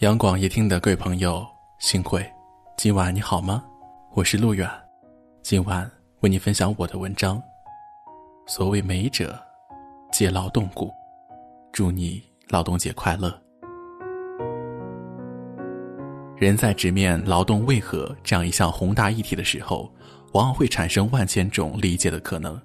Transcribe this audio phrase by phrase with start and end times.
[0.00, 1.46] 杨广一听的各位朋友，
[1.78, 2.26] 幸会，
[2.78, 3.62] 今晚你好吗？
[4.14, 4.66] 我是陆远，
[5.42, 5.88] 今晚
[6.20, 7.38] 为你分享我的文章。
[8.46, 9.38] 所谓美者，
[10.10, 10.90] 皆劳动故。
[11.70, 13.38] 祝你劳动节快乐。
[16.38, 19.92] 人在直面劳动为何这样一项宏大议题的时候，
[20.32, 22.58] 往往会产生万千种理解的可能。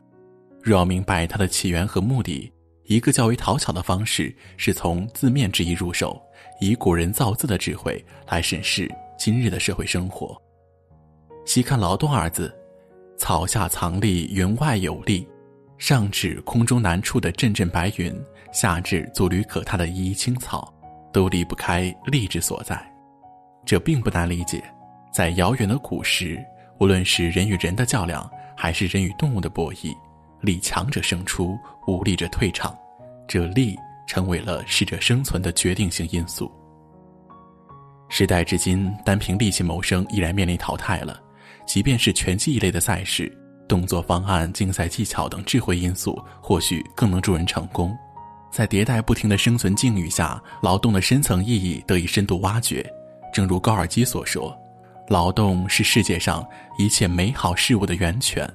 [0.64, 2.50] 若要明白它的起源和目的，
[2.86, 6.22] 一个较为讨巧的方式是从字面之意入手。
[6.62, 10.42] 以古人造字的智慧来审视今日的社会生活。
[11.46, 12.54] 细看“劳动”二字，
[13.18, 15.28] 草下藏匿，云外有力；
[15.78, 18.16] 上至空中难触的阵阵白云，
[18.54, 20.74] 下至足履可踏的一一青草，
[21.12, 22.82] 都离不开力之所在。
[23.66, 24.64] 这并不难理解，
[25.12, 26.42] 在遥远的古时，
[26.80, 29.94] 无论是人与人的较量，还是人与动物的博弈，
[30.46, 32.78] 力强者胜出，无力者退场。
[33.28, 33.76] 这力。
[34.08, 36.52] 成为了适者生存的决定性因素。
[38.08, 41.20] 时代至今，单凭力气谋生依然面临淘汰了。
[41.66, 43.36] 即便是拳击一类的赛事，
[43.68, 47.98] 动作方案、竞赛技巧等智慧因素，或许更能助人成功。
[48.52, 52.88] 在迭代不停的生存境遇下，劳动的深层意义得以深度挖掘。
[53.34, 54.56] 正如高尔基所说
[55.10, 58.48] ：“劳动是世界上一切美好事物的源泉。”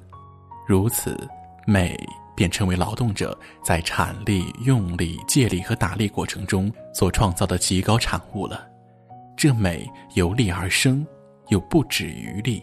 [0.65, 1.29] 如此，
[1.67, 1.97] 美。
[2.37, 8.67] 便成为劳动者在产力、用力、借力和打力过程中所创造的极高产物了。
[9.37, 11.07] 这美由力而生，
[11.49, 12.63] 又不止于力。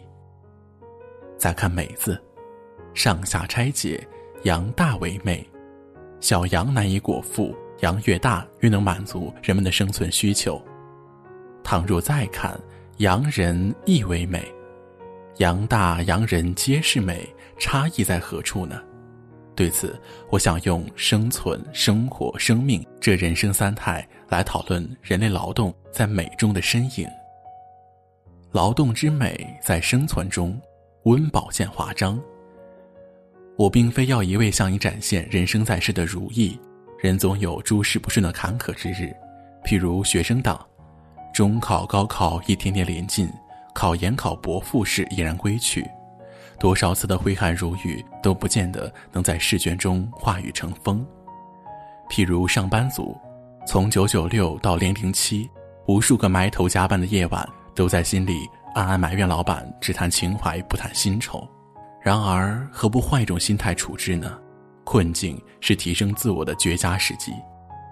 [1.36, 2.20] 再看“美”字，
[2.92, 4.04] 上下拆解，
[4.42, 5.48] 羊大为美。
[6.18, 10.60] 小羊难以果腹，羊越大越能满足人们的生存需求。
[11.62, 12.60] 倘若再看
[12.98, 14.44] “洋人亦为美”，
[15.38, 18.82] 羊大洋人皆是美，差异在何处呢？
[19.58, 27.08] 对此，我想用生存、生活、生命这人生三态来讨论人类劳动在美中的身影。
[28.52, 30.56] 劳动之美在生存中，
[31.06, 32.22] 温饱见华章。
[33.56, 36.56] 我并非要一味向你展现人生在世的如意，
[37.00, 39.12] 人总有诸事不顺的坎坷之日。
[39.64, 40.64] 譬如学生党，
[41.34, 43.28] 中考、高考一天天临近，
[43.74, 45.84] 考研考博复试已然归去。
[46.58, 51.06] 多少次的挥汗如雨都不见得能在试卷中化雨成风。
[52.10, 53.16] 譬如上班族，
[53.66, 55.48] 从九九六到零零七，
[55.86, 61.46] 无数个埋头加班的夜晚，都在心里暗暗埋怨老板只谈情怀不谈薪酬。
[62.02, 64.38] 然而，何不换一种心态处置呢？
[64.84, 67.32] 困境是提升自我的绝佳时机。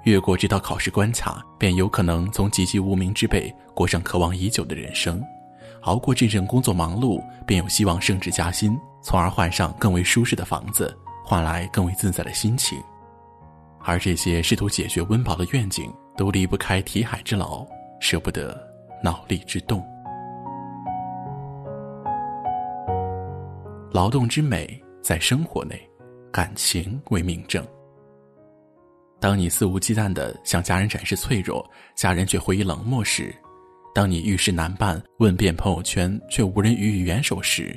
[0.05, 5.23] 越过这道考试关卡，便有可能从籍籍无名之辈过上渴望已久的人生。
[5.87, 12.77] 熬过这阵工作忙碌，便有希望升职加薪，从而换上更为舒适的房子，换来更为自在的心情。
[13.85, 17.65] 而这些试图解决温饱的愿景，都离不开题海之劳，
[18.01, 18.61] 舍不得
[19.01, 19.81] 脑力之动。
[23.93, 25.81] 劳动之美在生活内，
[26.33, 27.65] 感情为明证。
[29.21, 31.65] 当你肆无忌惮地向家人展示脆弱，
[31.95, 33.33] 家人却回以冷漠时，
[33.97, 37.75] 当你遇事难办，问遍朋友圈却无人予以援手时；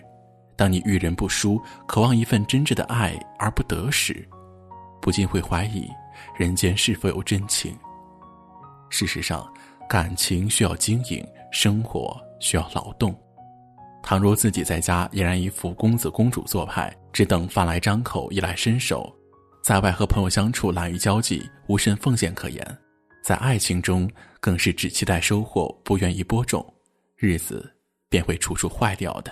[0.58, 1.58] 当你遇人不淑，
[1.88, 4.28] 渴望一份真挚的爱而不得时，
[5.02, 5.88] 不禁会怀疑
[6.38, 7.74] 人间是否有真情。
[8.90, 9.50] 事实上，
[9.88, 13.18] 感情需要经营，生活需要劳动。
[14.04, 19.10] 倘若自己在家俨然一副公子公主做派，只等饭来张口、衣来伸手，
[19.64, 22.78] 在外和朋友相处懒于交际，无甚奉献可言。
[23.24, 26.74] 在爱情中，更是只期待收获，不愿意播种，
[27.18, 27.76] 日子
[28.10, 29.32] 便会处处坏掉的。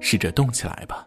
[0.00, 1.06] 试着动起来吧，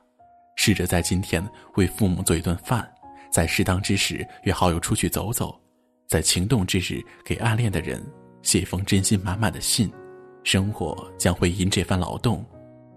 [0.56, 2.88] 试着在今天为父母做一顿饭，
[3.32, 5.60] 在适当之时约好友出去走走，
[6.08, 8.06] 在情动之日给暗恋的人
[8.42, 9.92] 写一封真心满满的信，
[10.44, 12.46] 生活将会因这番劳动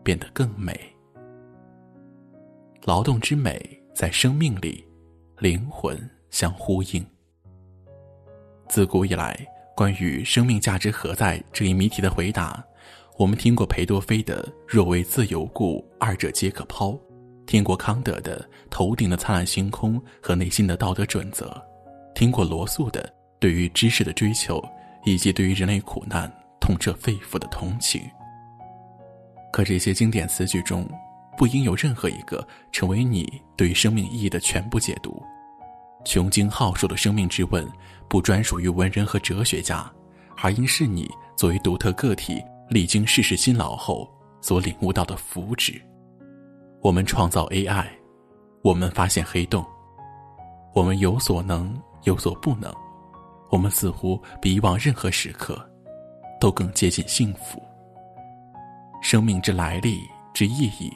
[0.02, 0.78] 变得更美。
[2.84, 3.78] 劳动之美。
[3.94, 4.82] 在生命里，
[5.42, 5.98] 灵魂
[6.30, 7.04] 相呼应。
[8.68, 9.36] 自古以来，
[9.74, 12.64] 关于生命价值何在这一谜题的回答，
[13.18, 16.96] 我们听过裴多菲的“若为自由故，二者皆可抛”，
[17.44, 21.60] 听过康德的“头顶的灿烂星空”和内心的道德准则，
[22.14, 24.64] 听过罗素的对于知识的追求，
[25.04, 28.00] 以及对于人类苦难痛彻肺腑的同情。
[29.52, 30.88] 可这些经典词句中，
[31.36, 35.20] 不应有任何一个成为你对于生命意义的全部解读。
[36.04, 37.66] 穷经浩硕的生命之问，
[38.08, 39.90] 不专属于文人和哲学家，
[40.36, 44.10] 而应是你作为独特个体历经世事辛劳后
[44.40, 45.80] 所领悟到的福祉。
[46.80, 47.86] 我们创造 AI，
[48.62, 49.64] 我们发现黑洞，
[50.74, 52.74] 我们有所能，有所不能。
[53.50, 55.56] 我们似乎比以往任何时刻，
[56.40, 57.62] 都更接近幸福。
[59.02, 60.00] 生命之来历、
[60.32, 60.92] 之意义、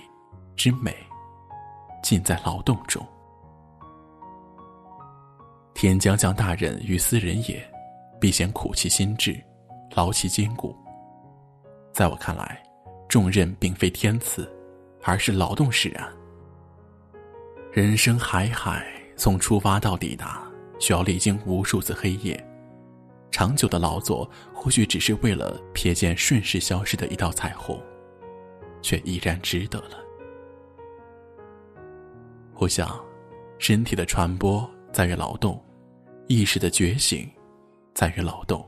[0.57, 0.97] 之美，
[2.03, 3.07] 尽在劳动中。
[5.77, 7.63] 天将降大任于斯人也，
[8.19, 9.39] 必先苦其心志，
[9.95, 10.75] 劳其筋骨。
[11.93, 12.63] 在我看来，
[13.11, 14.51] 重任并非天赐，
[15.03, 16.11] 而是劳动使然。
[17.71, 18.87] 人生海海，
[19.19, 20.43] 从出发到抵达。
[20.79, 22.43] 需要历经无数次黑夜，
[23.31, 27.79] 长久的劳作或许只是为了瞥见瞬时消失的一道彩虹，
[28.81, 29.99] 却依然值得了。
[32.55, 32.99] 我想，
[33.59, 35.63] 身体的传播在于劳动，
[36.29, 37.31] 意识的觉醒
[37.95, 38.65] 在于劳动，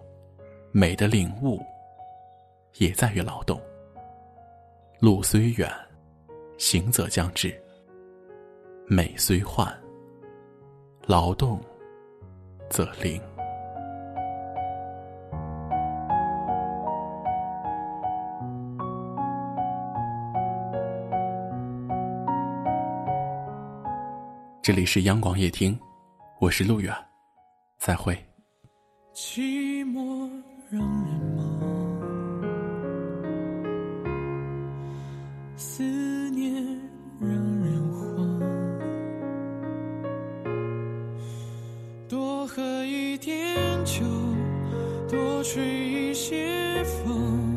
[0.71, 1.61] 美的领悟
[2.79, 3.61] 也在于劳动。
[5.01, 5.69] 路虽远，
[6.57, 7.51] 行则将至；
[8.87, 9.77] 美虽幻，
[11.07, 11.61] 劳动。
[12.71, 13.19] 则灵。
[24.61, 25.81] 这里是央广夜听，
[26.41, 26.95] 我是陆远，
[27.79, 28.17] 再会。
[29.15, 30.29] 寂寞
[30.69, 31.43] 让人忙，
[35.57, 35.83] 思
[36.31, 36.53] 念
[37.21, 38.41] 让人慌，
[42.09, 44.05] 多喝一点酒，
[45.09, 45.39] 多。
[45.45, 47.55] 吹一些风，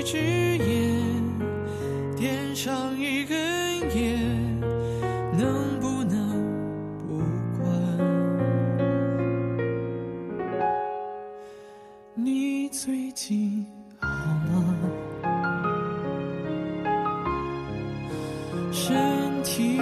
[0.00, 1.12] 一只眼，
[2.16, 3.36] 点上一根
[3.94, 4.58] 烟，
[5.36, 6.40] 能不能
[7.06, 7.18] 不
[7.58, 7.68] 管？
[12.14, 12.66] 你。
[12.70, 13.66] 最近
[13.98, 14.74] 好吗？
[18.72, 19.78] 身体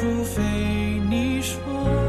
[0.00, 0.40] 除非
[1.10, 1.99] 你说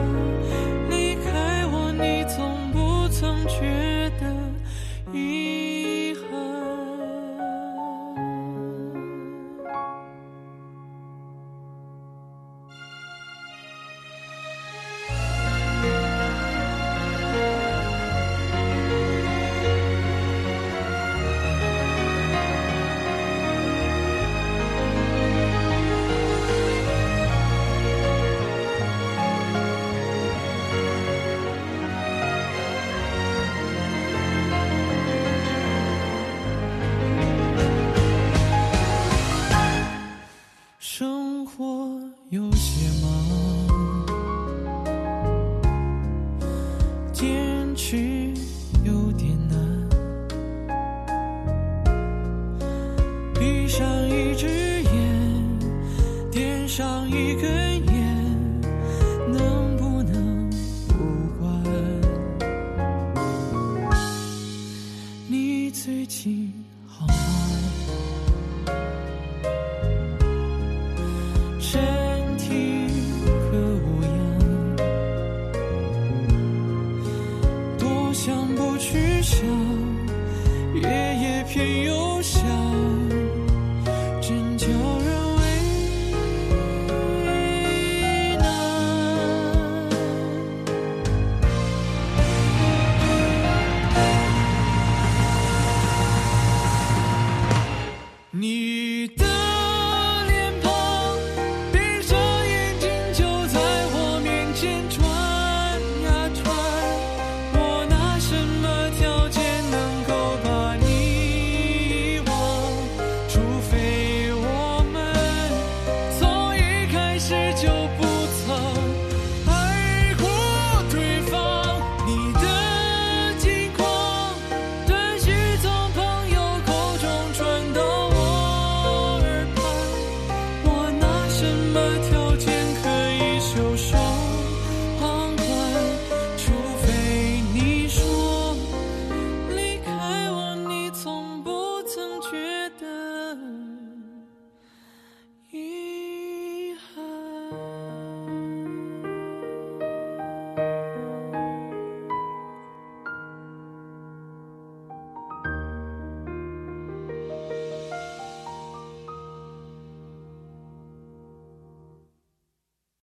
[81.52, 82.42] 偏又想